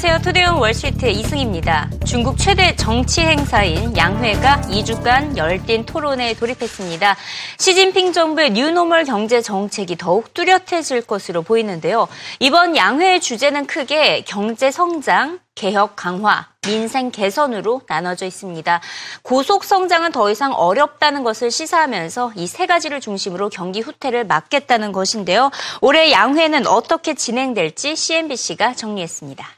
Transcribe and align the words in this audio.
안녕하세요. 0.00 0.22
투데이온 0.22 0.58
월시트의 0.58 1.12
이승입니다. 1.18 1.90
중국 2.06 2.38
최대 2.38 2.76
정치 2.76 3.20
행사인 3.20 3.96
양회가 3.96 4.60
2주간 4.68 5.36
열띤 5.36 5.86
토론에 5.86 6.34
돌입했습니다. 6.34 7.16
시진핑 7.58 8.12
정부의 8.12 8.50
뉴노멀 8.50 9.02
경제 9.02 9.42
정책이 9.42 9.96
더욱 9.96 10.32
뚜렷해질 10.34 11.02
것으로 11.02 11.42
보이는데요. 11.42 12.06
이번 12.38 12.76
양회의 12.76 13.20
주제는 13.20 13.66
크게 13.66 14.22
경제 14.22 14.70
성장, 14.70 15.40
개혁 15.56 15.96
강화, 15.96 16.46
민생 16.64 17.10
개선으로 17.10 17.80
나눠져 17.88 18.26
있습니다. 18.26 18.80
고속 19.22 19.64
성장은 19.64 20.12
더 20.12 20.30
이상 20.30 20.52
어렵다는 20.52 21.24
것을 21.24 21.50
시사하면서 21.50 22.34
이 22.36 22.46
세 22.46 22.66
가지를 22.66 23.00
중심으로 23.00 23.48
경기 23.48 23.80
후퇴를 23.80 24.26
막겠다는 24.26 24.92
것인데요. 24.92 25.50
올해 25.80 26.12
양회는 26.12 26.68
어떻게 26.68 27.14
진행될지 27.14 27.96
CNBC가 27.96 28.74
정리했습니다. 28.74 29.57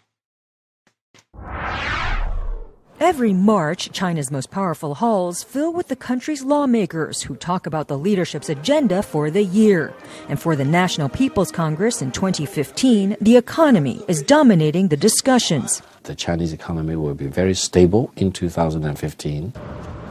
Every 3.00 3.32
March, 3.32 3.90
China's 3.92 4.30
most 4.30 4.50
powerful 4.50 4.94
halls 4.94 5.42
fill 5.42 5.72
with 5.72 5.88
the 5.88 5.96
country's 5.96 6.44
lawmakers 6.44 7.22
who 7.22 7.34
talk 7.34 7.64
about 7.66 7.88
the 7.88 7.96
leadership's 7.96 8.50
agenda 8.50 9.02
for 9.02 9.30
the 9.30 9.42
year. 9.42 9.94
And 10.28 10.38
for 10.38 10.54
the 10.54 10.66
National 10.66 11.08
People's 11.08 11.50
Congress 11.50 12.02
in 12.02 12.12
2015, 12.12 13.16
the 13.18 13.38
economy 13.38 14.04
is 14.06 14.20
dominating 14.20 14.88
the 14.88 14.98
discussions. 14.98 15.80
The 16.02 16.14
Chinese 16.14 16.52
economy 16.52 16.94
will 16.94 17.14
be 17.14 17.26
very 17.26 17.54
stable 17.54 18.12
in 18.16 18.32
2015. 18.32 19.54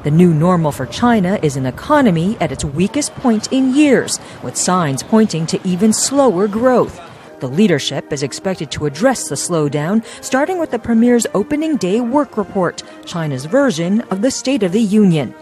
The 0.04 0.12
new 0.12 0.34
normal 0.34 0.72
for 0.72 0.88
China 0.88 1.38
is 1.44 1.58
an 1.58 1.68
economy 1.68 2.38
at 2.40 2.52
its 2.52 2.66
weakest 2.66 3.14
point 3.18 3.54
in 3.54 3.76
years, 3.76 4.20
with 4.42 4.58
signs 4.58 5.04
pointing 5.04 5.46
to 5.46 5.60
even 5.64 5.94
slower 5.94 6.48
growth. 6.48 7.00
The 7.40 7.48
leadership 7.48 8.12
is 8.12 8.22
expected 8.22 8.70
to 8.72 8.86
address 8.86 9.30
the 9.30 9.36
slowdown, 9.36 10.04
starting 10.22 10.60
with 10.60 10.72
the 10.72 10.80
Premier's 10.80 11.26
opening 11.34 11.78
day 11.78 12.02
work 12.02 12.36
report, 12.36 12.84
China's 13.06 13.46
version 13.46 14.02
of 14.12 14.22
the 14.22 14.30
State 14.32 14.62
of 14.62 14.74
the 14.74 14.82
Union. 14.82 15.34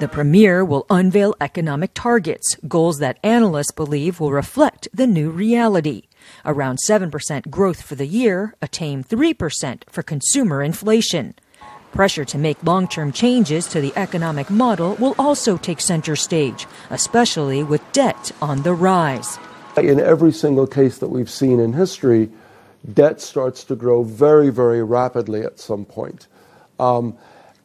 The 0.00 0.08
Premier 0.08 0.64
will 0.64 0.86
unveil 0.88 1.34
economic 1.42 1.92
targets, 1.92 2.56
goals 2.66 2.98
that 2.98 3.18
analysts 3.22 3.72
believe 3.72 4.20
will 4.20 4.32
reflect 4.32 4.88
the 4.94 5.06
new 5.06 5.30
reality. 5.30 6.04
Around 6.46 6.78
7% 6.88 7.50
growth 7.50 7.82
for 7.82 7.94
the 7.94 8.06
year, 8.06 8.54
a 8.62 8.66
tame 8.66 9.04
3% 9.04 9.82
for 9.88 10.02
consumer 10.02 10.62
inflation. 10.62 11.34
Pressure 11.92 12.24
to 12.24 12.38
make 12.38 12.64
long 12.64 12.88
term 12.88 13.12
changes 13.12 13.66
to 13.68 13.82
the 13.82 13.92
economic 13.96 14.48
model 14.48 14.94
will 14.94 15.14
also 15.18 15.58
take 15.58 15.80
center 15.80 16.16
stage, 16.16 16.66
especially 16.88 17.62
with 17.62 17.92
debt 17.92 18.32
on 18.40 18.62
the 18.62 18.74
rise. 18.74 19.38
In 19.76 19.98
every 19.98 20.32
single 20.32 20.66
case 20.66 20.98
that 20.98 21.08
we've 21.08 21.30
seen 21.30 21.58
in 21.58 21.72
history, 21.72 22.30
debt 22.92 23.20
starts 23.20 23.64
to 23.64 23.74
grow 23.74 24.02
very, 24.02 24.50
very 24.50 24.82
rapidly 24.84 25.42
at 25.42 25.58
some 25.58 25.84
point. 25.84 26.28
Um, 26.78 27.16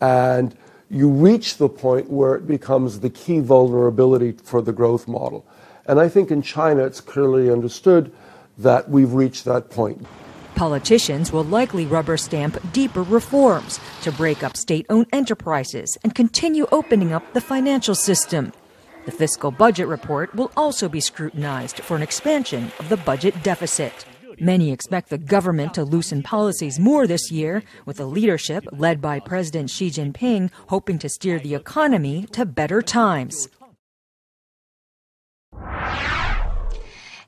and 0.02 0.56
you 0.90 1.10
reach 1.10 1.58
the 1.58 1.70
point 1.70 2.10
where 2.10 2.36
it 2.36 2.48
becomes 2.48 3.02
the 3.02 3.10
key 3.10 3.40
vulnerability 3.40 4.32
for 4.44 4.62
the 4.62 4.72
growth 4.72 5.08
model. 5.08 5.46
And 5.86 6.00
I 6.00 6.10
think 6.10 6.32
in 6.32 6.42
China, 6.42 6.84
it's 6.84 7.02
clearly 7.02 7.52
understood 7.52 8.12
that 8.58 8.90
we've 8.90 9.14
reached 9.14 9.46
that 9.46 9.70
point. 9.70 10.06
Politicians 10.56 11.32
will 11.32 11.44
likely 11.44 11.86
rubber 11.86 12.18
stamp 12.18 12.58
deeper 12.74 13.04
reforms 13.04 13.80
to 14.02 14.12
break 14.12 14.44
up 14.44 14.58
state 14.58 14.86
owned 14.90 15.08
enterprises 15.14 15.98
and 16.04 16.14
continue 16.14 16.68
opening 16.72 17.14
up 17.14 17.34
the 17.34 17.42
financial 17.42 17.96
system. 17.96 18.52
The 19.10 19.18
fiscal 19.18 19.50
budget 19.50 19.88
report 19.88 20.36
will 20.36 20.52
also 20.56 20.88
be 20.88 21.00
scrutinized 21.00 21.80
for 21.80 21.96
an 21.96 22.04
expansion 22.04 22.72
of 22.78 22.90
the 22.90 22.98
budget 22.98 23.42
deficit. 23.42 24.06
Many 24.40 24.72
expect 24.72 25.10
the 25.10 25.18
government 25.18 25.74
to 25.74 25.84
loosen 25.84 26.22
policies 26.22 26.80
more 26.80 27.08
this 27.08 27.32
year, 27.32 27.64
with 27.88 27.98
the 27.98 28.06
leadership 28.06 28.68
led 28.72 29.02
by 29.02 29.20
President 29.20 29.72
Xi 29.72 29.90
Jinping 29.90 30.52
hoping 30.68 31.00
to 31.00 31.10
steer 31.10 31.40
the 31.40 31.56
economy 31.56 32.28
to 32.34 32.46
better 32.46 32.84
times. 32.84 33.50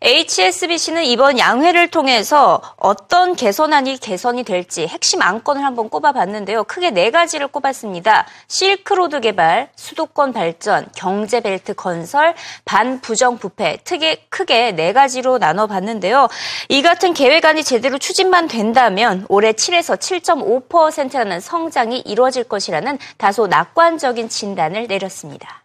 HSBC는 0.03 1.03
이번 1.03 1.37
양회를 1.37 1.89
통해서 1.89 2.59
어떤 2.77 3.35
개선안이 3.35 3.99
개선이 3.99 4.43
될지 4.43 4.87
핵심 4.87 5.21
안건을 5.21 5.63
한번 5.63 5.89
꼽아봤는데요. 5.89 6.63
크게 6.63 6.89
네 6.89 7.11
가지를 7.11 7.47
꼽았습니다. 7.47 8.25
실크로드 8.47 9.21
개발, 9.21 9.69
수도권 9.75 10.33
발전, 10.33 10.87
경제벨트 10.95 11.75
건설, 11.75 12.33
반부정 12.65 13.37
부패, 13.37 13.77
특히 13.83 14.17
크게 14.29 14.71
네 14.71 14.91
가지로 14.91 15.37
나눠봤는데요. 15.37 16.29
이 16.69 16.81
같은 16.81 17.13
계획안이 17.13 17.63
제대로 17.63 17.99
추진만 17.99 18.47
된다면 18.47 19.27
올해 19.29 19.51
7에서 19.51 19.99
7.5%라는 19.99 21.39
성장이 21.39 21.99
이루어질 21.99 22.43
것이라는 22.45 22.97
다소 23.17 23.45
낙관적인 23.45 24.29
진단을 24.29 24.87
내렸습니다. 24.87 25.60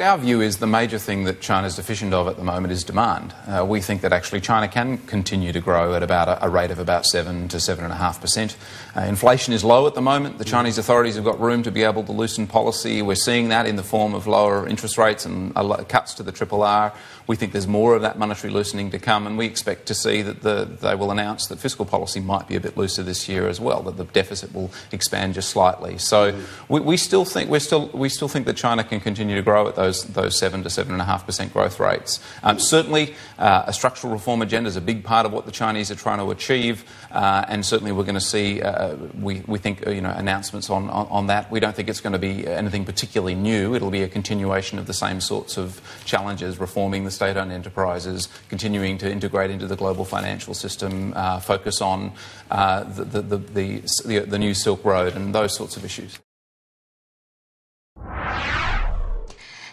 Our 0.00 0.18
view 0.18 0.40
is 0.40 0.56
the 0.56 0.66
major 0.66 0.98
thing 0.98 1.22
that 1.22 1.40
China 1.40 1.68
is 1.68 1.76
deficient 1.76 2.12
of 2.12 2.26
at 2.26 2.36
the 2.36 2.42
moment 2.42 2.72
is 2.72 2.82
demand. 2.82 3.32
Uh, 3.46 3.64
we 3.64 3.80
think 3.80 4.00
that 4.00 4.12
actually 4.12 4.40
China 4.40 4.66
can 4.66 4.98
continue 4.98 5.52
to 5.52 5.60
grow 5.60 5.94
at 5.94 6.02
about 6.02 6.26
a, 6.26 6.46
a 6.46 6.48
rate 6.48 6.72
of 6.72 6.80
about 6.80 7.06
7 7.06 7.46
to 7.46 7.58
7.5%. 7.58 8.56
Uh, 8.96 9.00
inflation 9.02 9.54
is 9.54 9.62
low 9.62 9.86
at 9.86 9.94
the 9.94 10.00
moment. 10.00 10.38
The 10.38 10.44
Chinese 10.44 10.78
authorities 10.78 11.14
have 11.14 11.22
got 11.22 11.38
room 11.38 11.62
to 11.62 11.70
be 11.70 11.84
able 11.84 12.02
to 12.02 12.10
loosen 12.10 12.48
policy. 12.48 13.02
We're 13.02 13.14
seeing 13.14 13.50
that 13.50 13.66
in 13.66 13.76
the 13.76 13.84
form 13.84 14.14
of 14.14 14.26
lower 14.26 14.66
interest 14.66 14.98
rates 14.98 15.24
and 15.24 15.54
cuts 15.88 16.14
to 16.14 16.24
the 16.24 16.32
triple 16.32 16.64
R. 16.64 16.92
We 17.28 17.36
think 17.36 17.52
there's 17.52 17.68
more 17.68 17.94
of 17.94 18.02
that 18.02 18.18
monetary 18.18 18.52
loosening 18.52 18.90
to 18.90 18.98
come, 18.98 19.26
and 19.26 19.38
we 19.38 19.46
expect 19.46 19.86
to 19.86 19.94
see 19.94 20.22
that 20.22 20.42
the, 20.42 20.64
they 20.64 20.94
will 20.94 21.10
announce 21.10 21.46
that 21.46 21.58
fiscal 21.58 21.86
policy 21.86 22.20
might 22.20 22.48
be 22.48 22.56
a 22.56 22.60
bit 22.60 22.76
looser 22.76 23.02
this 23.02 23.28
year 23.28 23.48
as 23.48 23.60
well, 23.60 23.80
that 23.82 23.96
the 23.96 24.04
deficit 24.04 24.52
will 24.52 24.70
expand 24.92 25.34
just 25.34 25.50
slightly. 25.50 25.98
So 25.98 26.38
we, 26.68 26.80
we 26.80 26.96
still 26.96 27.24
think 27.24 27.48
we're 27.48 27.60
still, 27.60 27.88
we 27.94 28.08
still 28.08 28.28
think 28.28 28.44
that 28.46 28.56
China 28.56 28.82
can 28.82 29.00
continue 29.00 29.36
to 29.36 29.42
grow 29.42 29.68
at 29.68 29.76
those, 29.76 29.83
those 29.84 30.38
7 30.38 30.62
to 30.62 30.68
7.5% 30.68 31.52
growth 31.52 31.80
rates. 31.80 32.20
Um, 32.42 32.58
certainly, 32.58 33.14
uh, 33.38 33.64
a 33.66 33.72
structural 33.72 34.12
reform 34.12 34.42
agenda 34.42 34.68
is 34.68 34.76
a 34.76 34.80
big 34.80 35.04
part 35.04 35.26
of 35.26 35.32
what 35.32 35.46
the 35.46 35.52
Chinese 35.52 35.90
are 35.90 35.94
trying 35.94 36.18
to 36.18 36.30
achieve, 36.30 36.84
uh, 37.10 37.44
and 37.48 37.64
certainly 37.64 37.92
we're 37.92 38.04
going 38.04 38.14
to 38.14 38.20
see, 38.20 38.62
uh, 38.62 38.96
we, 39.20 39.42
we 39.46 39.58
think, 39.58 39.86
uh, 39.86 39.90
you 39.90 40.00
know, 40.00 40.10
announcements 40.10 40.70
on, 40.70 40.88
on, 40.90 41.06
on, 41.08 41.26
that. 41.26 41.50
We 41.50 41.60
don't 41.60 41.74
think 41.74 41.88
it's 41.88 42.00
going 42.00 42.12
to 42.12 42.18
be 42.18 42.46
anything 42.46 42.84
particularly 42.84 43.34
new. 43.34 43.74
It'll 43.74 43.90
be 43.90 44.02
a 44.02 44.08
continuation 44.08 44.78
of 44.78 44.86
the 44.86 44.94
same 44.94 45.20
sorts 45.20 45.56
of 45.56 45.80
challenges, 46.04 46.58
reforming 46.58 47.04
the 47.04 47.10
state 47.10 47.36
owned 47.36 47.52
enterprises, 47.52 48.28
continuing 48.48 48.98
to 48.98 49.10
integrate 49.10 49.50
into 49.50 49.66
the 49.66 49.76
global 49.76 50.04
financial 50.04 50.54
system, 50.54 51.12
uh, 51.16 51.40
focus 51.40 51.80
on 51.80 52.12
uh, 52.50 52.84
the, 52.84 53.04
the, 53.04 53.36
the, 53.38 54.02
the, 54.04 54.18
the 54.20 54.38
new 54.38 54.54
Silk 54.54 54.84
Road, 54.84 55.14
and 55.14 55.34
those 55.34 55.56
sorts 55.56 55.76
of 55.76 55.84
issues. 55.84 56.18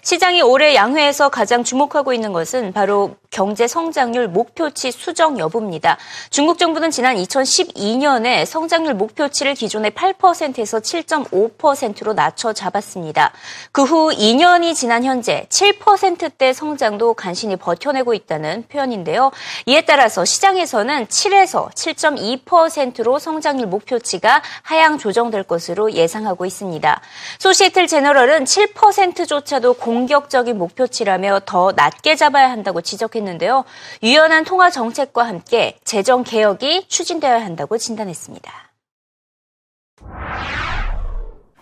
시장이 0.02 0.42
올해 0.42 0.74
양회에서 0.74 1.30
가장 1.30 1.64
주목하고 1.64 2.12
있는 2.14 2.34
것은 2.34 2.74
바로 2.74 3.16
경제 3.30 3.68
성장률 3.68 4.28
목표치 4.28 4.92
수정 4.92 5.38
여부입니다. 5.38 5.98
중국 6.32 6.58
정부는 6.58 6.90
지난 6.92 7.16
2012년에 7.16 8.46
성장률 8.46 8.96
목표치를 8.96 9.54
기존의 9.54 9.92
8%에서 9.92 10.80
7.5%로 10.80 12.14
낮춰 12.14 12.52
잡았습니다. 12.52 13.32
그 13.72 13.92
후 13.92 14.10
2년이 14.12 14.74
지난 14.74 15.04
현재 15.04 15.46
7%대 15.50 16.54
성장도 16.54 17.14
간신히 17.14 17.58
버텨내고 17.58 18.14
있다는 18.14 18.64
표현인데요. 18.70 19.32
이에 19.66 19.82
따라서 19.82 20.24
시장에서는 20.24 21.08
7에서 21.08 21.70
7.2%로 21.74 23.20
성장률 23.20 23.68
목표치가 23.68 24.42
하향 24.62 24.98
조정될 24.98 25.44
것으로 25.44 25.92
예상하고 25.92 26.46
있습니다. 26.46 27.02
소시에틀 27.40 27.88
제너럴은 27.88 28.46
7%조차도 28.46 29.74
공 29.74 29.91
격적인 30.08 30.58
목표치라며 30.58 31.42
더 31.46 31.72
낮게 31.76 32.16
잡아야 32.16 32.50
한다고 32.50 32.82
지적했는데요. 32.82 33.66
유연한 34.04 34.44
통화 34.44 34.70
정책과 34.70 35.28
함께 35.28 35.78
재정 35.84 36.24
개혁이 36.24 36.88
추진되어야 36.88 37.44
한다고 37.44 37.78
진단했습니다. 37.78 38.52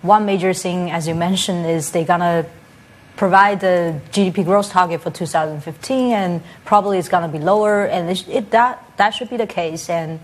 One 0.01 0.23
major 0.23 0.53
thing, 0.53 0.89
as 0.91 1.09
you 1.09 1.15
mentioned, 1.15 1.67
is 1.69 1.91
they're 1.91 2.07
gonna 2.07 2.45
provide 3.17 3.59
the 3.59 3.99
GDP 4.11 4.45
growth 4.45 4.71
target 4.71 5.01
for 5.01 5.11
2015, 5.11 6.13
and 6.13 6.41
probably 6.63 6.97
it's 6.97 7.09
gonna 7.09 7.27
be 7.27 7.37
lower, 7.37 7.83
and 7.83 8.09
it, 8.09 8.25
it, 8.29 8.51
that 8.51 8.79
that 8.95 9.13
should 9.13 9.29
be 9.29 9.35
the 9.35 9.45
case, 9.45 9.89
and 9.89 10.19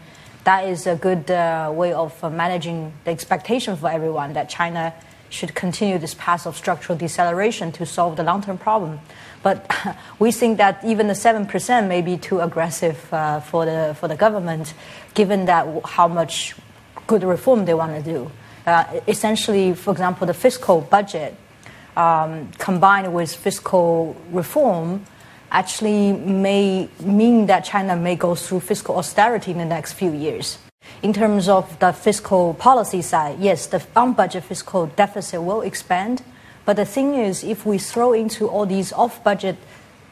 that 0.46 0.64
is 0.66 0.88
a 0.88 0.96
good 0.96 1.30
uh, 1.30 1.70
way 1.76 1.92
of 1.92 2.14
uh, 2.24 2.30
managing 2.30 2.94
the 3.04 3.12
expectation 3.12 3.76
for 3.76 3.90
everyone 3.92 4.32
that 4.34 4.48
China 4.48 4.94
should 5.36 5.54
continue 5.54 5.98
this 5.98 6.16
path 6.16 6.46
of 6.46 6.56
structural 6.56 6.98
deceleration 6.98 7.72
to 7.74 7.86
solve 7.86 8.16
the 8.16 8.24
long 8.24 8.42
term 8.42 8.58
problem. 8.58 9.00
But 9.44 9.70
we 10.20 10.32
think 10.32 10.58
that 10.58 10.84
even 10.84 11.08
the 11.08 11.14
7% 11.14 11.88
may 11.88 12.02
be 12.02 12.18
too 12.18 12.40
aggressive 12.40 13.14
uh, 13.14 13.42
for, 13.42 13.66
the, 13.66 13.96
for 14.00 14.08
the 14.08 14.16
government, 14.16 14.74
given 15.14 15.46
that 15.46 15.68
how 15.86 16.08
much 16.08 16.56
good 17.06 17.24
reform 17.24 17.66
they 17.66 17.74
want 17.74 17.96
to 17.96 18.02
do. 18.02 18.32
Uh, 18.66 19.02
essentially, 19.08 19.74
for 19.74 19.92
example, 19.92 20.26
the 20.26 20.34
fiscal 20.34 20.82
budget 20.82 21.36
um, 21.96 22.52
combined 22.58 23.14
with 23.14 23.34
fiscal 23.34 24.16
reform 24.32 25.06
actually 25.52 26.14
may 26.14 26.90
mean 27.00 27.46
that 27.46 27.64
China 27.64 27.96
may 27.96 28.16
go 28.16 28.36
through 28.36 28.60
fiscal 28.60 28.98
austerity 28.98 29.52
in 29.52 29.58
the 29.58 29.66
next 29.66 29.94
few 29.94 30.12
years. 30.12 30.58
In 31.02 31.14
terms 31.14 31.48
of 31.48 31.78
the 31.80 31.92
fiscal 31.92 32.54
policy 32.54 33.02
side, 33.02 33.40
yes, 33.40 33.68
the 33.68 33.84
on-budget 33.96 34.44
fiscal 34.44 34.88
deficit 34.88 35.42
will 35.42 35.62
expand. 35.62 36.24
But 36.66 36.78
the 36.78 36.86
thing 36.86 37.16
is, 37.16 37.44
if 37.44 37.66
we 37.66 37.78
throw 37.78 38.14
into 38.14 38.48
all 38.48 38.66
these 38.66 38.92
off-budget 38.94 39.58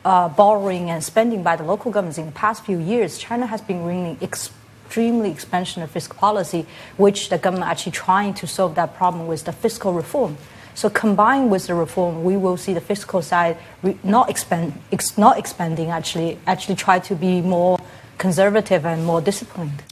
uh, 0.05 0.29
borrowing 0.29 0.89
and 0.89 1.03
spending 1.03 1.43
by 1.43 1.55
the 1.55 1.63
local 1.63 1.91
governments 1.91 2.17
in 2.17 2.27
the 2.27 2.31
past 2.31 2.65
few 2.65 2.77
years, 2.77 3.17
China 3.17 3.47
has 3.47 3.61
been 3.61 3.83
really 3.83 4.17
extremely 4.21 5.31
expansionary 5.33 5.89
fiscal 5.89 6.17
policy, 6.17 6.65
which 6.97 7.29
the 7.29 7.37
government 7.37 7.69
actually 7.69 7.93
trying 7.93 8.33
to 8.35 8.45
solve 8.45 8.75
that 8.75 8.95
problem 8.95 9.27
with 9.27 9.45
the 9.45 9.51
fiscal 9.51 9.93
reform. 9.93 10.37
So 10.75 10.89
combined 10.89 11.51
with 11.51 11.67
the 11.67 11.75
reform, 11.75 12.23
we 12.23 12.35
will 12.35 12.57
see 12.57 12.73
the 12.73 12.81
fiscal 12.81 13.21
side 13.21 13.57
not 14.03 14.29
expand, 14.29 14.73
ex, 14.91 15.17
not 15.17 15.37
expanding. 15.37 15.89
Actually, 15.91 16.39
actually 16.47 16.75
try 16.75 16.99
to 16.99 17.15
be 17.15 17.41
more 17.41 17.79
conservative 18.17 18.85
and 18.85 19.05
more 19.05 19.21
disciplined. 19.21 19.83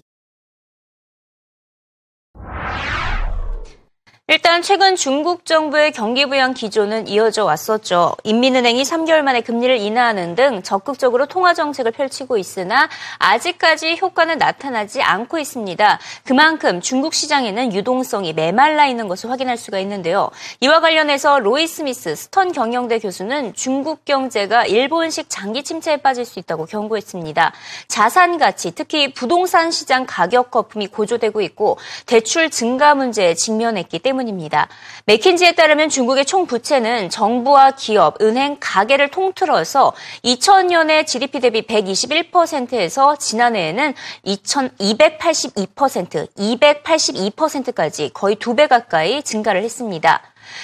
일단 4.31 4.61
최근 4.61 4.95
중국 4.95 5.45
정부의 5.45 5.91
경기 5.91 6.25
부양 6.25 6.53
기조는 6.53 7.09
이어져 7.09 7.43
왔었죠. 7.43 8.15
인민은행이 8.23 8.83
3개월 8.83 9.23
만에 9.23 9.41
금리를 9.41 9.75
인하하는 9.75 10.35
등 10.35 10.63
적극적으로 10.63 11.25
통화 11.25 11.53
정책을 11.53 11.91
펼치고 11.91 12.37
있으나 12.37 12.87
아직까지 13.17 13.97
효과는 14.01 14.37
나타나지 14.37 15.01
않고 15.01 15.37
있습니다. 15.37 15.99
그만큼 16.23 16.79
중국 16.79 17.13
시장에는 17.13 17.73
유동성이 17.73 18.31
메말라 18.31 18.87
있는 18.87 19.09
것을 19.09 19.29
확인할 19.29 19.57
수가 19.57 19.79
있는데요. 19.79 20.29
이와 20.61 20.79
관련해서 20.79 21.39
로이 21.39 21.67
스미스 21.67 22.15
스턴 22.15 22.53
경영대 22.53 22.99
교수는 22.99 23.53
중국 23.53 24.05
경제가 24.05 24.65
일본식 24.65 25.25
장기 25.27 25.61
침체에 25.61 25.97
빠질 25.97 26.23
수 26.23 26.39
있다고 26.39 26.67
경고했습니다. 26.67 27.51
자산 27.89 28.37
가치, 28.37 28.71
특히 28.71 29.11
부동산 29.13 29.71
시장 29.71 30.05
가격 30.07 30.51
거품이 30.51 30.87
고조되고 30.87 31.41
있고 31.41 31.77
대출 32.05 32.49
증가 32.49 32.95
문제에 32.95 33.33
직면했기 33.33 33.99
때문입니다. 33.99 34.20
때문입니다. 34.21 34.67
맥킨지에 35.05 35.53
따르면 35.53 35.89
중국의 35.89 36.25
총 36.25 36.45
부채는 36.45 37.09
정부와 37.09 37.71
기업, 37.71 38.21
은행, 38.21 38.57
가계를 38.59 39.09
통틀어서 39.09 39.93
2000년에 40.23 41.07
GDP 41.07 41.39
대비 41.39 41.63
121%에서 41.63 43.15
지난해에는 43.17 43.95
2282%, 44.25 46.27
282%까지 46.37 48.11
거의 48.13 48.35
두 48.35 48.51
배 48.51 48.67
가까이 48.67 49.23
증가를 49.23 49.63
했습니다. 49.63 50.21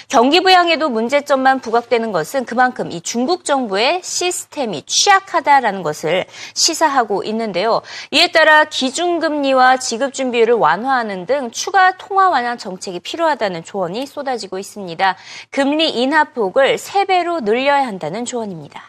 경기 0.07 0.41
부양에도 0.41 0.89
문제점만 0.89 1.59
부각되는 1.59 2.11
것은 2.11 2.45
그만큼 2.45 2.91
이 2.91 3.01
중국 3.01 3.45
정부의 3.45 4.01
시스템이 4.03 4.83
취약하다라는 4.85 5.83
것을 5.83 6.25
시사하고 6.53 7.23
있는데요. 7.23 7.81
이에 8.11 8.31
따라 8.31 8.65
기준금리와 8.65 9.77
지급준비율을 9.77 10.53
완화하는 10.53 11.25
등 11.25 11.51
추가 11.51 11.97
통화 11.97 12.29
완화 12.29 12.57
정책이 12.57 12.99
필요하다는 12.99 13.63
조언이 13.63 14.05
쏟아지고 14.05 14.59
있습니다. 14.59 15.15
금리 15.49 15.89
인하폭을 15.89 16.77
3배로 16.77 17.43
늘려야 17.43 17.85
한다는 17.85 18.25
조언입니다. 18.25 18.81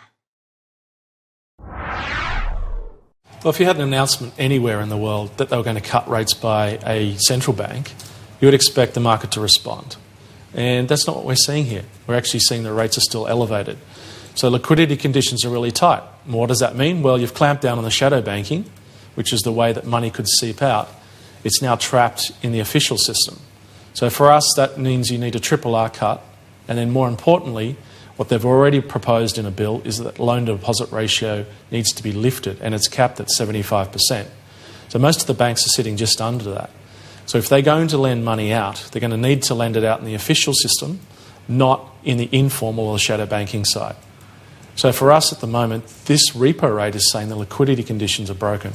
Well, 3.44 3.50
if 3.50 3.60
you 3.60 3.66
had 3.66 3.76
an 3.76 3.82
announcement 3.82 4.34
anywhere 4.36 4.80
in 4.80 4.88
the 4.88 4.96
world 4.96 5.36
that 5.36 5.48
they 5.48 5.56
were 5.56 5.62
going 5.62 5.80
to 5.80 5.82
cut 5.82 6.08
rates 6.08 6.34
by 6.34 6.80
a 6.84 7.14
central 7.18 7.56
bank, 7.56 7.94
you 8.40 8.46
would 8.48 8.54
expect 8.54 8.94
the 8.94 9.00
market 9.00 9.30
to 9.32 9.40
respond. 9.40 9.96
And 10.54 10.88
that's 10.88 11.06
not 11.06 11.16
what 11.16 11.24
we're 11.24 11.36
seeing 11.36 11.66
here. 11.66 11.84
We're 12.06 12.16
actually 12.16 12.40
seeing 12.40 12.62
the 12.62 12.72
rates 12.72 12.96
are 12.96 13.02
still 13.02 13.26
elevated. 13.26 13.78
So 14.34 14.48
liquidity 14.48 14.96
conditions 14.96 15.44
are 15.44 15.50
really 15.50 15.72
tight. 15.72 16.02
And 16.24 16.34
what 16.34 16.48
does 16.48 16.60
that 16.60 16.76
mean? 16.76 17.02
Well, 17.02 17.18
you've 17.18 17.34
clamped 17.34 17.62
down 17.62 17.76
on 17.76 17.84
the 17.84 17.90
shadow 17.90 18.22
banking, 18.22 18.64
which 19.14 19.32
is 19.32 19.40
the 19.40 19.52
way 19.52 19.72
that 19.72 19.84
money 19.84 20.10
could 20.10 20.28
seep 20.28 20.62
out. 20.62 20.88
It's 21.44 21.60
now 21.60 21.76
trapped 21.76 22.32
in 22.42 22.52
the 22.52 22.60
official 22.60 22.98
system. 22.98 23.38
So 23.94 24.10
for 24.10 24.30
us, 24.30 24.52
that 24.56 24.78
means 24.78 25.10
you 25.10 25.18
need 25.18 25.34
a 25.34 25.40
triple 25.40 25.74
R 25.74 25.90
cut. 25.90 26.22
And 26.68 26.78
then 26.78 26.90
more 26.90 27.08
importantly, 27.08 27.76
what 28.16 28.28
they've 28.28 28.44
already 28.44 28.80
proposed 28.80 29.38
in 29.38 29.46
a 29.46 29.50
bill 29.50 29.80
is 29.84 29.98
that 29.98 30.18
loan 30.18 30.46
to 30.46 30.52
deposit 30.52 30.90
ratio 30.92 31.46
needs 31.70 31.92
to 31.92 32.02
be 32.02 32.12
lifted 32.12 32.60
and 32.60 32.74
it's 32.74 32.88
capped 32.88 33.20
at 33.20 33.28
75%. 33.28 34.26
So 34.88 34.98
most 34.98 35.20
of 35.20 35.26
the 35.26 35.34
banks 35.34 35.64
are 35.66 35.70
sitting 35.70 35.96
just 35.96 36.20
under 36.20 36.52
that. 36.52 36.70
So 37.28 37.36
if 37.36 37.50
they're 37.50 37.60
going 37.60 37.88
to 37.88 37.98
lend 37.98 38.24
money 38.24 38.54
out, 38.54 38.88
they're 38.90 39.00
going 39.00 39.10
to 39.10 39.18
need 39.18 39.42
to 39.44 39.54
lend 39.54 39.76
it 39.76 39.84
out 39.84 39.98
in 40.00 40.06
the 40.06 40.14
official 40.14 40.54
system, 40.54 41.00
not 41.46 41.86
in 42.02 42.16
the 42.16 42.26
informal 42.32 42.86
or 42.86 42.98
shadow 42.98 43.26
banking 43.26 43.66
side. 43.66 43.96
So 44.76 44.92
for 44.92 45.12
us 45.12 45.30
at 45.30 45.40
the 45.40 45.46
moment, 45.46 45.86
this 46.06 46.30
repo 46.30 46.74
rate 46.74 46.94
is 46.94 47.12
saying 47.12 47.28
the 47.28 47.36
liquidity 47.36 47.82
conditions 47.82 48.30
are 48.30 48.34
broken 48.34 48.72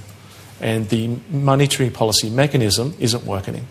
and 0.61 0.88
the 0.89 1.17
monetary 1.31 1.89
policy 1.89 2.29
mechanism 2.29 2.94
isn't 3.00 3.25
working. 3.25 3.65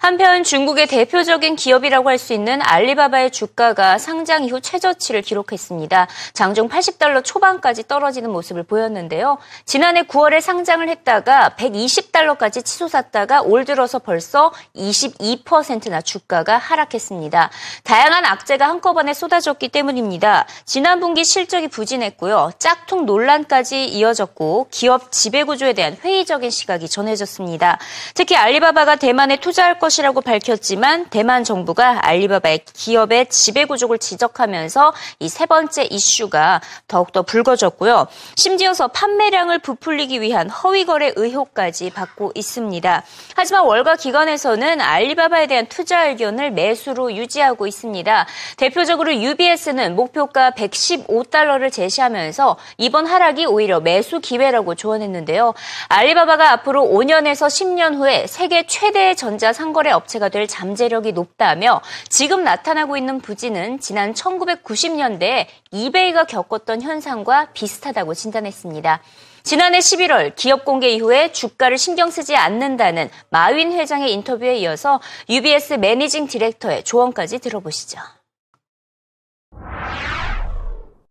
한편 0.00 0.44
중국의 0.44 0.86
대표적인 0.86 1.56
기업이라고 1.56 2.08
할 2.08 2.18
수 2.18 2.32
있는 2.32 2.60
알리바바의 2.62 3.30
주가가 3.30 3.98
상장 3.98 4.44
이후 4.44 4.60
최저치를 4.60 5.22
기록했습니다. 5.22 6.08
장중 6.34 6.68
80달러 6.68 7.22
초반까지 7.24 7.86
떨어지는 7.86 8.30
모습을 8.30 8.64
보였는데요. 8.64 9.38
지난해 9.64 10.02
9월에 10.02 10.40
상장을 10.40 10.86
했다가 10.88 11.54
120달러까지 11.56 12.64
치솟았다가 12.64 13.42
올 13.42 13.64
들어서 13.64 13.98
벌써 14.00 14.52
22%나 14.74 16.00
주가가 16.00 16.58
하락했습니다. 16.58 17.50
다양한 17.84 18.24
악재가 18.24 18.68
한꺼번에 18.68 19.14
쏟아졌기 19.14 19.68
때문입니다. 19.68 20.46
지난 20.64 21.00
분기 21.00 21.24
실적이 21.24 21.68
부진했고요. 21.68 22.50
짝퉁 22.58 23.06
논란까지 23.06 23.86
이어졌고 23.86 24.68
기업 24.70 25.12
지배구조에 25.12 25.72
대한 25.72 25.96
회의적인 26.02 26.50
시각이 26.50 26.88
전해졌습니다. 26.88 27.78
특히 28.14 28.36
알리바바가 28.36 28.96
대만에 28.96 29.36
투자할 29.36 29.78
것 29.78 29.87
것이라고 29.88 30.20
밝혔지만 30.20 31.06
대만 31.08 31.44
정부가 31.44 32.06
알리바바의 32.06 32.60
기업의 32.72 33.28
지배 33.30 33.64
구조를 33.64 33.98
지적하면서 33.98 34.92
이 35.20 35.28
세 35.38 35.46
번째 35.46 35.84
이슈가 35.84 36.60
더욱더 36.88 37.22
불거졌고요. 37.22 38.08
심지어서 38.36 38.88
판매량을 38.88 39.60
부풀리기 39.60 40.20
위한 40.20 40.50
허위 40.50 40.84
거래 40.84 41.12
의혹까지 41.14 41.90
받고 41.90 42.32
있습니다. 42.34 43.04
하지만 43.36 43.64
월가 43.64 43.96
기관에서는 43.96 44.80
알리바바에 44.80 45.46
대한 45.46 45.66
투자 45.66 46.06
의견을 46.06 46.50
매수로 46.50 47.14
유지하고 47.14 47.68
있습니다. 47.68 48.26
대표적으로 48.56 49.14
UBS는 49.14 49.94
목표가 49.94 50.50
115달러를 50.50 51.70
제시하면서 51.70 52.56
이번 52.78 53.06
하락이 53.06 53.46
오히려 53.46 53.78
매수 53.78 54.18
기회라고 54.20 54.74
조언했는데요. 54.74 55.54
알리바바가 55.88 56.50
앞으로 56.52 56.82
5년에서 56.82 57.46
10년 57.46 57.94
후에 57.94 58.26
세계 58.26 58.66
최대의 58.66 59.14
전자 59.14 59.52
상거 59.52 59.77
상거래 59.78 59.92
업체가 59.92 60.28
될 60.28 60.46
잠재력이 60.46 61.12
높다며 61.12 61.80
지금 62.08 62.42
나타나고 62.42 62.96
있는 62.96 63.20
부진은 63.20 63.80
지난 63.80 64.12
1990년대에 64.12 65.46
이베이가 65.70 66.24
겪었던 66.24 66.82
현상과 66.82 67.52
비슷하다고 67.52 68.14
진단했습니다. 68.14 69.00
지난해 69.44 69.78
11월 69.78 70.34
기업 70.34 70.64
공개 70.64 70.88
이후에 70.90 71.32
주가를 71.32 71.78
신경 71.78 72.10
쓰지 72.10 72.36
않는다는 72.36 73.08
마윈 73.30 73.72
회장의 73.72 74.12
인터뷰에 74.12 74.56
이어서 74.58 75.00
UBS 75.28 75.74
매니징 75.74 76.26
디렉터의 76.26 76.84
조언까지 76.84 77.38
들어보시죠. 77.38 78.00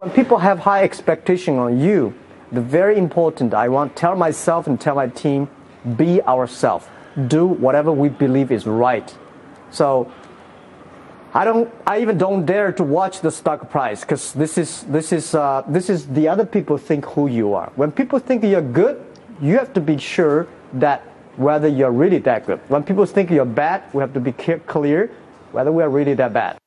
When 0.02 0.14
people 0.14 0.44
have 0.44 0.62
high 0.62 0.84
expectation 0.84 1.60
on 1.60 1.80
you, 1.80 2.14
the 2.54 2.64
very 2.64 2.98
important 2.98 3.56
I 3.56 3.70
want 3.70 3.96
tell 3.96 4.16
myself 4.16 4.70
and 4.70 4.80
tell 4.80 4.96
my 4.96 5.10
team, 5.10 5.48
be 5.98 6.22
ourselves. 6.28 6.86
Do 7.28 7.46
whatever 7.46 7.92
we 7.92 8.10
believe 8.10 8.52
is 8.52 8.68
right. 8.68 9.16
So 9.72 10.12
I 11.34 11.44
don't. 11.46 11.70
I 11.86 12.02
even 12.02 12.18
don't 12.18 12.46
dare 12.46 12.72
to 12.72 12.84
watch 12.84 13.22
the 13.22 13.32
stock 13.32 13.70
price 13.70 14.02
because 14.02 14.34
this 14.34 14.58
is 14.58 14.84
this 14.84 15.12
is 15.12 15.36
uh, 15.36 15.64
this 15.68 15.90
is 15.90 16.08
the 16.08 16.28
other 16.28 16.46
people 16.46 16.78
think 16.78 17.06
who 17.06 17.28
you 17.28 17.54
are. 17.54 17.72
When 17.76 17.92
people 17.92 18.20
think 18.20 18.44
you're 18.44 18.62
good, 18.62 19.04
you 19.42 19.58
have 19.58 19.74
to 19.74 19.82
be 19.82 19.98
sure 19.98 20.48
that 20.74 21.02
whether 21.36 21.68
you're 21.68 21.92
really 21.92 22.18
that 22.20 22.46
good. 22.46 22.60
When 22.70 22.84
people 22.84 23.06
think 23.06 23.30
you're 23.30 23.46
bad, 23.46 23.84
we 23.94 24.02
have 24.02 24.14
to 24.14 24.20
be 24.20 24.32
clear 24.32 25.12
whether 25.52 25.72
we 25.72 25.84
are 25.84 25.90
really 25.90 26.16
that 26.16 26.34
bad. 26.34 26.58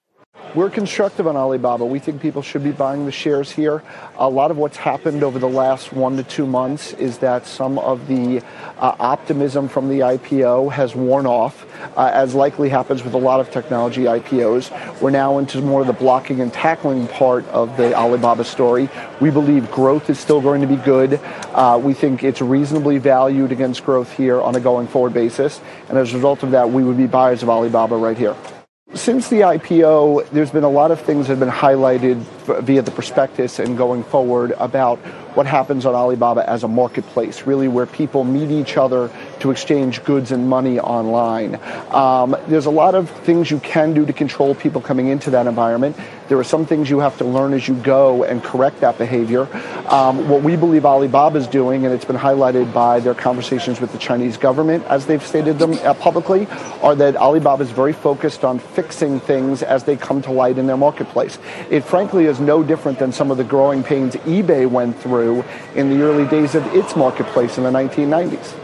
We're 0.52 0.69
constructive 0.69 1.28
on 1.28 1.37
Alibaba. 1.37 1.85
We 1.85 2.00
think 2.00 2.21
people 2.21 2.42
should 2.42 2.64
be 2.64 2.73
buying 2.73 3.07
the 3.07 3.12
shares 3.12 3.52
here. 3.52 3.85
A 4.16 4.28
lot 4.28 4.50
of 4.50 4.57
what's 4.57 4.76
happened 4.76 5.23
over 5.23 5.38
the 5.38 5.49
last 5.49 5.92
one 5.92 6.16
to 6.16 6.25
two 6.25 6.45
months 6.45 6.92
is 6.95 7.19
that 7.19 7.47
some 7.47 7.78
of 7.78 8.09
the 8.09 8.42
uh, 8.78 8.97
optimism 8.99 9.69
from 9.69 9.88
the 9.88 10.00
IPO 10.00 10.73
has 10.73 10.97
worn 10.97 11.25
off, 11.25 11.64
uh, 11.97 12.11
as 12.12 12.35
likely 12.35 12.69
happens 12.69 13.04
with 13.04 13.14
a 13.14 13.19
lot 13.19 13.38
of 13.38 13.52
technology 13.52 14.02
IPOs. 14.04 15.00
We're 15.00 15.11
now 15.11 15.38
into 15.38 15.61
more 15.61 15.83
of 15.83 15.87
the 15.87 15.92
blocking 15.92 16.40
and 16.40 16.52
tackling 16.52 17.07
part 17.07 17.47
of 17.50 17.76
the 17.76 17.95
Alibaba 17.95 18.42
story. 18.42 18.88
We 19.21 19.30
believe 19.30 19.71
growth 19.71 20.11
is 20.11 20.19
still 20.19 20.40
going 20.40 20.62
to 20.62 20.66
be 20.66 20.76
good. 20.76 21.21
Uh, 21.54 21.80
we 21.80 21.95
think 21.95 22.25
it's 22.25 22.40
reasonably 22.40 22.99
valued 22.99 23.52
against 23.52 23.85
growth 23.85 24.12
here 24.12 24.40
on 24.40 24.57
a 24.57 24.61
going 24.61 24.88
forward 24.88 25.14
basis. 25.14 25.61
And 25.88 25.97
as 25.97 26.12
a 26.12 26.16
result 26.16 26.42
of 26.42 26.50
that, 26.50 26.71
we 26.71 26.83
would 26.83 26.97
be 26.97 27.07
buyers 27.07 27.45
of 27.45 27.49
Alibaba 27.49 27.97
right 27.97 28.19
here. 28.19 28.35
Since 28.94 29.28
the 29.28 29.42
IPO, 29.42 30.30
there's 30.30 30.50
been 30.50 30.64
a 30.64 30.68
lot 30.68 30.90
of 30.90 31.00
things 31.00 31.28
that 31.28 31.38
have 31.38 31.38
been 31.38 31.49
highlighted 31.49 32.16
via 32.64 32.82
the 32.82 32.90
prospectus 32.90 33.61
and 33.61 33.78
going 33.78 34.02
forward 34.02 34.50
about 34.59 34.99
what 35.37 35.47
happens 35.47 35.87
on 35.87 35.94
Alibaba 35.94 36.49
as 36.50 36.64
a 36.64 36.68
marketplace, 36.68 37.47
really 37.47 37.68
where 37.68 37.87
people 37.87 38.25
meet 38.25 38.50
each 38.50 38.76
other 38.76 39.09
to 39.40 39.50
exchange 39.50 40.04
goods 40.04 40.32
and 40.32 40.49
money 40.49 40.78
online. 40.78 41.59
Um, 41.90 42.37
there's 42.47 42.66
a 42.66 42.70
lot 42.70 42.94
of 42.94 43.11
things 43.11 43.50
you 43.50 43.59
can 43.59 43.94
do 43.94 44.06
to 44.06 44.12
control 44.12 44.54
people 44.54 44.80
coming 44.80 45.09
into 45.09 45.30
that 45.30 45.47
environment. 45.47 45.97
There 46.28 46.38
are 46.38 46.44
some 46.44 46.64
things 46.64 46.88
you 46.88 47.00
have 47.00 47.18
to 47.18 47.25
learn 47.25 47.54
as 47.54 47.66
you 47.66 47.75
go 47.75 48.23
and 48.23 48.42
correct 48.42 48.80
that 48.80 48.99
behavior. 48.99 49.49
Um, 49.88 50.28
what 50.28 50.42
we 50.42 50.54
believe 50.54 50.87
Alibaba 50.87 51.38
is 51.38 51.49
doing, 51.49 51.85
and 51.85 51.92
it's 51.92 52.04
been 52.04 52.16
highlighted 52.16 52.73
by 52.73 53.00
their 53.00 53.14
conversations 53.14 53.80
with 53.80 53.90
the 53.90 53.99
Chinese 53.99 54.37
government, 54.37 54.85
as 54.85 55.06
they've 55.06 55.26
stated 55.26 55.59
them 55.59 55.73
uh, 55.73 55.94
publicly, 55.94 56.47
are 56.82 56.94
that 56.94 57.16
Alibaba 57.16 57.64
is 57.64 57.70
very 57.73 57.92
focused 57.92 58.44
on 58.44 58.61
fixing 58.61 59.18
things 59.18 59.64
as 59.64 59.85
they 59.85 59.97
come 59.97 60.23
to 60.23 60.30
light 60.30 60.59
in 60.59 60.66
their 60.66 60.76
marketplace. 60.76 61.38
It 61.68 61.80
frankly 61.80 62.26
is 62.26 62.38
no 62.38 62.62
different 62.62 62.99
than 62.99 63.12
some 63.12 63.30
of 63.30 63.37
the 63.37 63.44
growing 63.44 63.82
pains 63.82 64.14
eBay 64.16 64.70
went 64.70 65.00
through 65.00 65.44
in 65.75 65.90
the 65.90 66.02
early 66.02 66.28
days 66.28 66.54
of 66.54 66.64
its 66.75 66.94
marketplace 66.94 67.59
in 67.59 67.64
the 67.64 67.70
1990s. 67.70 68.60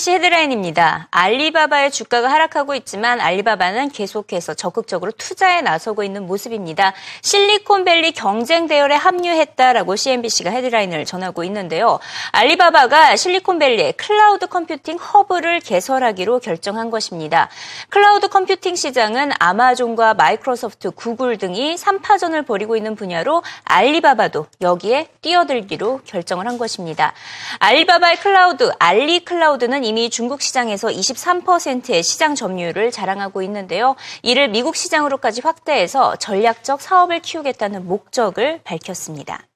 CNBC 0.00 0.12
헤드라인입니다. 0.12 1.08
알리바바의 1.10 1.90
주가가 1.90 2.30
하락하고 2.30 2.74
있지만 2.74 3.20
알리바바는 3.20 3.90
계속해서 3.90 4.54
적극적으로 4.54 5.12
투자에 5.12 5.60
나서고 5.60 6.02
있는 6.02 6.26
모습입니다. 6.26 6.94
실리콘밸리 7.22 8.12
경쟁 8.12 8.66
대열에 8.66 8.94
합류했다라고 8.94 9.96
CNBC가 9.96 10.50
헤드라인을 10.50 11.04
전하고 11.04 11.44
있는데요. 11.44 12.00
알리바바가 12.32 13.16
실리콘밸리의 13.16 13.92
클라우드 13.92 14.46
컴퓨팅 14.46 14.96
허브를 14.96 15.60
개설하기로 15.60 16.40
결정한 16.40 16.90
것입니다. 16.90 17.48
클라우드 17.90 18.28
컴퓨팅 18.28 18.76
시장은 18.76 19.32
아마존과 19.38 20.14
마이크로소프트, 20.14 20.92
구글 20.92 21.36
등이 21.36 21.76
3파전을 21.76 22.46
벌이고 22.46 22.76
있는 22.76 22.96
분야로 22.96 23.42
알리바바도 23.64 24.46
여기에 24.62 25.08
뛰어들기로 25.20 26.00
결정을 26.04 26.46
한 26.46 26.58
것입니다. 26.58 27.12
알리바바의 27.58 28.16
클라우드, 28.16 28.72
알리 28.78 29.20
클라우드 29.20 29.60
클라우드는 29.60 29.84
이미 29.90 30.08
중국 30.08 30.40
시장에서 30.40 30.86
23%의 30.86 32.04
시장 32.04 32.36
점유율을 32.36 32.92
자랑하고 32.92 33.42
있는데요. 33.42 33.96
이를 34.22 34.46
미국 34.46 34.76
시장으로까지 34.76 35.40
확대해서 35.42 36.14
전략적 36.14 36.80
사업을 36.80 37.18
키우겠다는 37.18 37.88
목적을 37.88 38.60
밝혔습니다. 38.62 39.49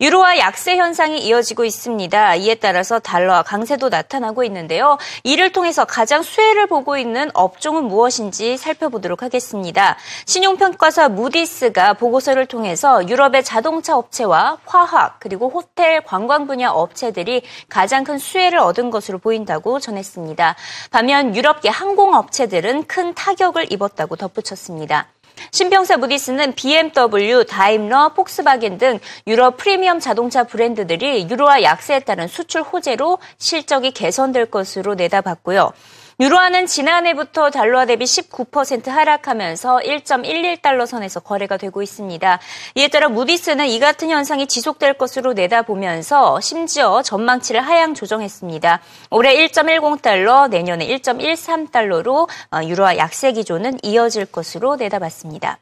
유로화 0.00 0.38
약세 0.38 0.76
현상이 0.76 1.18
이어지고 1.20 1.64
있습니다. 1.64 2.36
이에 2.36 2.54
따라서 2.56 2.98
달러와 2.98 3.42
강세도 3.42 3.88
나타나고 3.88 4.44
있는데요. 4.44 4.98
이를 5.24 5.52
통해서 5.52 5.84
가장 5.84 6.22
수혜를 6.22 6.66
보고 6.66 6.96
있는 6.96 7.30
업종은 7.34 7.84
무엇인지 7.84 8.56
살펴보도록 8.56 9.22
하겠습니다. 9.22 9.96
신용평가사 10.26 11.08
무디스가 11.08 11.94
보고서를 11.94 12.46
통해서 12.46 13.08
유럽의 13.08 13.44
자동차 13.44 13.96
업체와 13.96 14.58
화학 14.64 15.20
그리고 15.20 15.48
호텔 15.48 16.00
관광 16.02 16.46
분야 16.46 16.70
업체들이 16.70 17.42
가장 17.68 18.04
큰 18.04 18.18
수혜를 18.18 18.58
얻은 18.58 18.90
것으로 18.90 19.18
보인다고 19.18 19.80
전했습니다. 19.80 20.56
반면 20.90 21.34
유럽계 21.34 21.68
항공업체들은 21.68 22.86
큰 22.86 23.14
타격을 23.14 23.72
입었다고 23.72 24.16
덧붙였습니다. 24.16 25.08
신평사 25.50 25.96
무디스는 25.96 26.54
BMW, 26.54 27.44
다임러, 27.44 28.14
폭스바겐 28.14 28.78
등 28.78 28.98
유럽 29.26 29.56
프리미엄 29.56 30.00
자동차 30.00 30.44
브랜드들이 30.44 31.28
유로화 31.30 31.62
약세에 31.62 32.00
따른 32.00 32.28
수출 32.28 32.62
호재로 32.62 33.18
실적이 33.38 33.92
개선될 33.92 34.46
것으로 34.46 34.94
내다봤고요. 34.94 35.72
유로화는 36.20 36.66
지난해부터 36.66 37.50
달러화 37.50 37.86
대비 37.86 38.04
19% 38.04 38.88
하락하면서 38.88 39.76
1.11달러 39.84 40.84
선에서 40.84 41.20
거래가 41.20 41.56
되고 41.56 41.80
있습니다. 41.80 42.40
이에 42.74 42.88
따라 42.88 43.08
무디스는 43.08 43.68
이 43.68 43.78
같은 43.78 44.10
현상이 44.10 44.48
지속될 44.48 44.94
것으로 44.94 45.32
내다보면서 45.34 46.40
심지어 46.40 47.02
전망치를 47.02 47.60
하향 47.60 47.94
조정했습니다. 47.94 48.80
올해 49.12 49.46
1.10달러, 49.46 50.50
내년에 50.50 50.88
1.13달러로 50.88 52.28
어, 52.50 52.64
유로화 52.64 52.96
약세 52.96 53.30
기조는 53.30 53.78
이어질 53.84 54.26
것으로 54.26 54.74
내다봤습니다. 54.74 55.60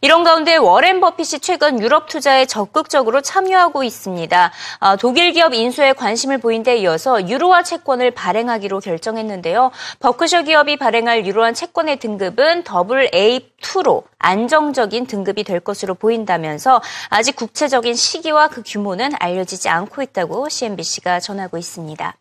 이런 0.00 0.24
가운데 0.24 0.56
워렌 0.56 1.00
버핏이 1.00 1.40
최근 1.40 1.80
유럽 1.80 2.08
투자에 2.08 2.46
적극적으로 2.46 3.20
참여하고 3.20 3.84
있습니다. 3.84 4.52
아, 4.80 4.96
독일 4.96 5.32
기업 5.32 5.54
인수에 5.54 5.92
관심을 5.92 6.38
보인 6.38 6.62
데 6.62 6.76
이어서 6.78 7.28
유로화 7.28 7.62
채권을 7.62 8.12
발행하기로 8.12 8.80
결정했는데요. 8.80 9.70
버크셔 10.00 10.42
기업이 10.42 10.76
발행할 10.76 11.26
유로화 11.26 11.52
채권의 11.52 11.98
등급은 11.98 12.64
더블 12.64 13.10
A2로 13.10 14.04
안정적인 14.18 15.06
등급이 15.06 15.44
될 15.44 15.60
것으로 15.60 15.94
보인다면서 15.94 16.80
아직 17.08 17.36
구체적인 17.36 17.94
시기와 17.94 18.48
그 18.48 18.62
규모는 18.64 19.12
알려지지 19.18 19.68
않고 19.68 20.02
있다고 20.02 20.48
CNBC가 20.48 21.20
전하고 21.20 21.58
있습니다. 21.58 22.16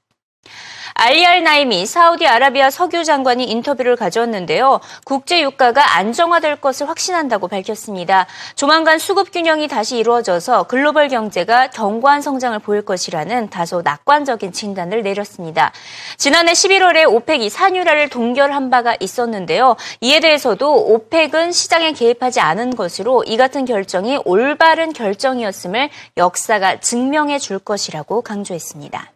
알리알 1.00 1.44
나임이 1.44 1.86
사우디아라비아 1.86 2.70
석유 2.70 3.06
장관이 3.06 3.46
인터뷰를 3.46 3.96
가졌는데요. 3.96 4.82
국제 5.06 5.42
유가가 5.42 5.96
안정화될 5.96 6.58
것을 6.58 6.90
확신한다고 6.90 7.48
밝혔습니다. 7.48 8.28
조만간 8.56 9.00
수급 9.00 9.32
균형이 9.32 9.70
다시 9.70 9.98
이루어져서 9.98 10.64
글로벌 10.64 11.08
경제가 11.08 11.68
견고한 11.68 12.22
성장을 12.22 12.60
보일 12.60 12.82
것이라는 12.82 13.50
다소 13.50 13.82
낙관적인 13.82 14.52
진단을 14.52 15.02
내렸습니다. 15.04 15.72
지난해 16.18 16.52
11월에 16.52 17.10
오펙이 17.10 17.50
산유라를 17.50 18.10
동결한 18.10 18.70
바가 18.70 18.98
있었는데요. 19.00 19.78
이에 20.02 20.20
대해서도 20.20 20.94
오펙은 20.94 21.54
시장에 21.54 21.94
개입하지 21.94 22.42
않은 22.42 22.76
것으로 22.76 23.24
이 23.24 23.38
같은 23.38 23.64
결정이 23.64 24.20
올바른 24.26 24.92
결정이었음을 24.92 25.90
역사가 26.18 26.82
증명해 26.82 27.40
줄 27.40 27.60
것이라고 27.60 28.22
강조했습니다. 28.22 29.14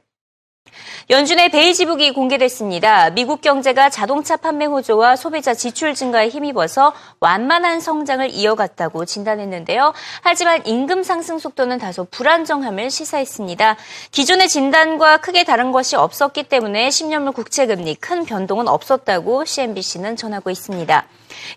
연준의 1.10 1.50
베이지북이 1.50 2.12
공개됐습니다. 2.14 3.10
미국 3.12 3.42
경제가 3.42 3.90
자동차 3.90 4.38
판매 4.38 4.66
호조와 4.66 5.16
소비자 5.16 5.54
지출 5.54 5.94
증가에 5.94 6.30
힘입어서 6.30 6.94
완만한 7.20 7.80
성장을 7.80 8.30
이어갔다고 8.30 9.06
진단했는데요. 9.06 9.94
하지만 10.22 10.66
임금 10.66 11.04
상승 11.04 11.40
속도는 11.40 11.78
다소 11.78 12.06
불안정함을 12.06 12.90
시사했습니다. 12.90 13.76
기존의 14.12 14.48
진단과 14.50 15.18
크게 15.18 15.44
다른 15.44 15.72
것이 15.72 15.96
없었기 15.96 16.44
때문에 16.44 16.90
10년물 16.90 17.34
국채 17.34 17.66
금리 17.66 17.96
큰 17.96 18.26
변동은 18.26 18.68
없었다고 18.68 19.46
CNBC는 19.46 20.16
전하고 20.16 20.50
있습니다. 20.50 21.06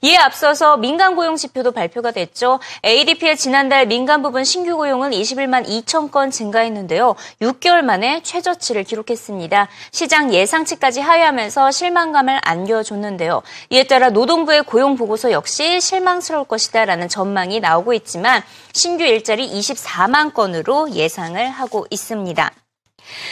이에 0.03 0.17
앞서서 0.17 0.77
민간 0.77 1.17
고용 1.17 1.37
지표도 1.37 1.73
발표가 1.73 2.11
됐죠. 2.11 2.61
ADP의 2.85 3.37
지난달 3.37 3.87
민간 3.87 4.23
부분 4.23 4.45
신규 4.45 4.77
고용은 4.77 5.11
21만 5.11 5.67
2천 5.67 6.11
건 6.11 6.31
증가했는데요. 6.31 7.15
6개월 7.43 7.83
만에 7.83 8.21
최저치를 8.23 8.85
기록 8.85 9.06
했습니다. 9.13 9.69
시장 9.91 10.33
예상치까지 10.33 11.01
하회하면서 11.01 11.71
실망감을 11.71 12.41
안겨줬는데요. 12.43 13.43
이에 13.71 13.85
따라 13.85 14.11
노동부의 14.11 14.65
고용 14.65 14.97
보고서 14.97 15.33
역시 15.33 15.81
실망스러울 15.81 16.47
것이다라는 16.47 17.09
전망이 17.09 17.61
나오고 17.61 17.93
있지만 17.95 18.43
신규 18.73 19.05
일자리 19.05 19.49
24만 19.49 20.35
건으로 20.35 20.91
예상을 20.91 21.49
하고 21.49 21.87
있습니다. 21.91 22.53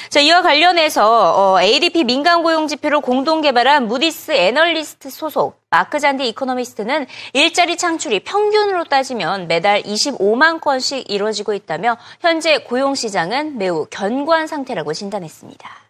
자, 0.08 0.20
이와 0.20 0.42
관련해서 0.42 1.54
어, 1.54 1.60
ADP 1.60 2.04
민간 2.04 2.42
고용 2.42 2.66
지표를 2.66 3.00
공동 3.00 3.40
개발한 3.40 3.86
무디스 3.86 4.32
애널리스트 4.32 5.10
소속 5.10 5.60
마크 5.70 5.98
잔디 5.98 6.28
이코노미스트는 6.28 7.06
일자리 7.32 7.76
창출이 7.76 8.20
평균으로 8.20 8.84
따지면 8.84 9.48
매달 9.48 9.82
25만 9.82 10.60
건씩 10.60 11.10
이루어지고 11.10 11.54
있다며 11.54 11.96
현재 12.20 12.58
고용 12.58 12.94
시장은 12.94 13.58
매우 13.58 13.86
견고한 13.90 14.46
상태라고 14.46 14.92
진단했습니다. 14.92 15.84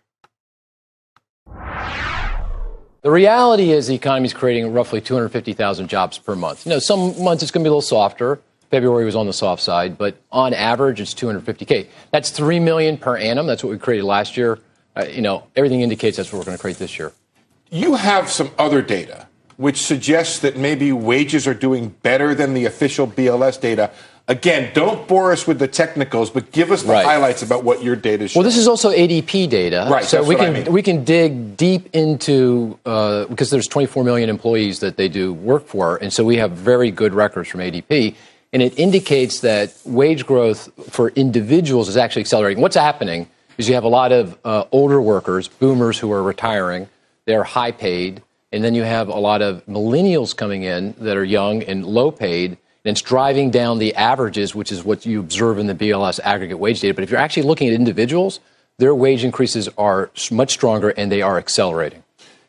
The 3.04 3.10
reality 3.12 3.70
is 3.70 3.86
the 3.86 3.94
economy 3.94 4.24
is 4.24 4.32
creating 4.32 4.72
roughly 4.72 5.02
250,000 5.02 5.88
jobs 5.88 6.16
per 6.16 6.34
month. 6.34 6.64
You 6.64 6.70
know, 6.70 6.78
some 6.78 7.12
months 7.22 7.42
it's 7.42 7.50
going 7.50 7.62
to 7.62 7.68
be 7.68 7.68
a 7.68 7.76
little 7.76 7.82
softer. 7.82 8.40
February 8.74 9.04
was 9.04 9.14
on 9.14 9.26
the 9.26 9.32
soft 9.32 9.62
side, 9.62 9.96
but 9.96 10.16
on 10.32 10.52
average, 10.52 11.00
it's 11.00 11.14
250K. 11.14 11.86
That's 12.10 12.30
3 12.30 12.58
million 12.58 12.96
per 12.98 13.16
annum. 13.16 13.46
That's 13.46 13.62
what 13.62 13.70
we 13.70 13.78
created 13.78 14.04
last 14.04 14.36
year. 14.36 14.58
Uh, 14.96 15.04
you 15.04 15.22
know, 15.22 15.46
everything 15.54 15.80
indicates 15.80 16.16
that's 16.16 16.32
what 16.32 16.40
we're 16.40 16.44
going 16.46 16.56
to 16.56 16.60
create 16.60 16.78
this 16.78 16.98
year. 16.98 17.12
You 17.70 17.94
have 17.94 18.28
some 18.28 18.50
other 18.58 18.82
data 18.82 19.28
which 19.56 19.80
suggests 19.80 20.40
that 20.40 20.56
maybe 20.56 20.92
wages 20.92 21.46
are 21.46 21.54
doing 21.54 21.88
better 22.02 22.34
than 22.34 22.54
the 22.54 22.64
official 22.64 23.06
BLS 23.06 23.60
data. 23.60 23.90
Again, 24.26 24.72
don't 24.74 25.06
bore 25.06 25.32
us 25.32 25.46
with 25.46 25.58
the 25.58 25.68
technicals, 25.68 26.30
but 26.30 26.50
give 26.50 26.72
us 26.72 26.82
the 26.82 26.92
right. 26.92 27.04
highlights 27.04 27.42
about 27.42 27.62
what 27.62 27.82
your 27.82 27.94
data 27.94 28.26
shows. 28.26 28.36
Well, 28.36 28.44
this 28.44 28.56
is 28.56 28.66
also 28.66 28.90
ADP 28.90 29.50
data, 29.50 29.86
right? 29.90 30.04
So 30.04 30.24
we 30.24 30.34
can 30.34 30.46
I 30.46 30.50
mean. 30.50 30.72
we 30.72 30.82
can 30.82 31.04
dig 31.04 31.58
deep 31.58 31.94
into 31.94 32.78
uh, 32.86 33.26
because 33.26 33.50
there's 33.50 33.68
24 33.68 34.02
million 34.02 34.30
employees 34.30 34.80
that 34.80 34.96
they 34.96 35.08
do 35.08 35.34
work 35.34 35.66
for, 35.66 35.96
and 35.98 36.10
so 36.10 36.24
we 36.24 36.38
have 36.38 36.52
very 36.52 36.90
good 36.90 37.12
records 37.12 37.50
from 37.50 37.60
ADP 37.60 38.16
and 38.54 38.62
it 38.62 38.78
indicates 38.78 39.40
that 39.40 39.74
wage 39.84 40.24
growth 40.24 40.70
for 40.88 41.08
individuals 41.10 41.88
is 41.88 41.96
actually 41.96 42.20
accelerating. 42.20 42.62
What's 42.62 42.76
happening 42.76 43.28
is 43.58 43.68
you 43.68 43.74
have 43.74 43.82
a 43.82 43.88
lot 43.88 44.12
of 44.12 44.38
uh, 44.44 44.64
older 44.70 45.00
workers, 45.00 45.48
boomers 45.48 45.98
who 45.98 46.12
are 46.12 46.22
retiring. 46.22 46.88
They're 47.26 47.42
high 47.42 47.72
paid. 47.72 48.22
And 48.52 48.62
then 48.62 48.76
you 48.76 48.84
have 48.84 49.08
a 49.08 49.18
lot 49.18 49.42
of 49.42 49.66
millennials 49.66 50.36
coming 50.36 50.62
in 50.62 50.94
that 50.98 51.16
are 51.16 51.24
young 51.24 51.64
and 51.64 51.84
low 51.84 52.12
paid. 52.12 52.52
And 52.52 52.92
it's 52.92 53.02
driving 53.02 53.50
down 53.50 53.80
the 53.80 53.92
averages, 53.96 54.54
which 54.54 54.70
is 54.70 54.84
what 54.84 55.04
you 55.04 55.18
observe 55.18 55.58
in 55.58 55.66
the 55.66 55.74
BLS 55.74 56.20
aggregate 56.20 56.60
wage 56.60 56.78
data. 56.78 56.94
But 56.94 57.02
if 57.02 57.10
you're 57.10 57.18
actually 57.18 57.42
looking 57.42 57.66
at 57.66 57.74
individuals, 57.74 58.38
their 58.78 58.94
wage 58.94 59.24
increases 59.24 59.68
are 59.76 60.10
much 60.30 60.52
stronger 60.52 60.90
and 60.90 61.10
they 61.10 61.22
are 61.22 61.38
accelerating. 61.38 62.04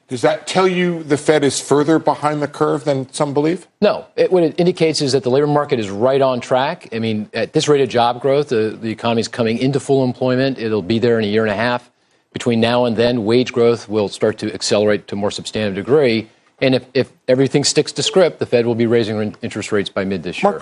Does 0.08 0.22
that 0.22 0.46
tell 0.46 0.68
you 0.68 1.02
the 1.02 1.18
Fed 1.18 1.44
is 1.44 1.60
further 1.60 1.98
behind 1.98 2.42
the 2.42 2.48
curve 2.48 2.84
than 2.84 3.12
some 3.12 3.34
believe? 3.34 3.68
No. 3.82 4.06
It, 4.16 4.32
what 4.32 4.44
it 4.44 4.60
indicates 4.60 5.02
is 5.02 5.14
that 5.14 5.24
the 5.24 5.32
labor 5.32 5.48
market 5.48 5.80
is 5.80 5.90
right 5.90 6.22
on 6.22 6.42
track. 6.42 6.90
I 6.94 7.00
mean, 7.00 7.28
at 7.34 7.54
this 7.54 7.68
rate 7.68 7.82
of 7.82 7.90
job 7.90 8.22
growth, 8.22 8.50
the, 8.50 8.78
the 8.80 8.92
economy 8.92 9.22
is 9.22 9.28
coming 9.28 9.58
into 9.58 9.80
full 9.80 10.04
employment. 10.04 10.60
It'll 10.60 10.84
be 10.84 11.00
there 11.00 11.18
in 11.18 11.26
a 11.26 11.28
year 11.28 11.44
and 11.44 11.52
a 11.52 11.56
half. 11.56 11.90
Between 12.34 12.60
now 12.60 12.86
and 12.86 12.96
then, 12.98 13.26
wage 13.26 13.52
growth 13.52 13.90
will 13.90 14.10
start 14.10 14.38
to 14.40 14.54
accelerate 14.54 15.08
to 15.08 15.16
a 15.16 15.18
more 15.18 15.32
substantive 15.32 15.74
degree. 15.74 16.30
And 16.60 16.76
if, 16.76 16.86
if 16.94 17.12
everything 17.28 17.64
sticks 17.64 17.92
to 17.94 18.04
script, 18.04 18.40
the 18.40 18.46
Fed 18.46 18.66
will 18.66 18.76
be 18.76 18.86
raising 18.86 19.36
interest 19.42 19.72
rates 19.72 19.90
by 19.90 20.06
mid 20.06 20.24
this 20.24 20.44
year. 20.44 20.60